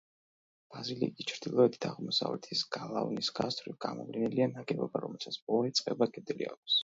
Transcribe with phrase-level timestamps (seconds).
[0.75, 6.79] ბაზილიკის ჩრდილოეთით, აღმოსავლეთის გალავნის გასწვრივ გამოვლენილია ნაგებობა, რომელსაც ორი წყება კედელი აქვს.